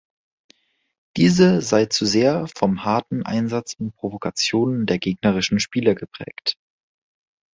Diese 1.15 1.61
sei 1.61 1.85
zu 1.85 2.07
sehr 2.07 2.47
von 2.57 2.83
hartem 2.85 3.21
Einsatz 3.23 3.75
und 3.75 3.93
Provokationen 3.95 4.87
der 4.87 4.97
gegnerischen 4.97 5.59
Spieler 5.59 5.93
geprägt. 5.93 6.57